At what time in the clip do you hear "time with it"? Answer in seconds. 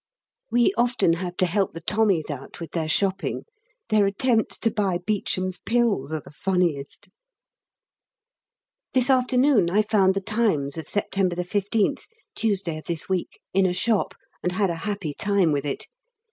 15.13-15.85